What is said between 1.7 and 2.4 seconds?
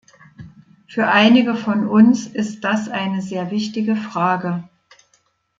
uns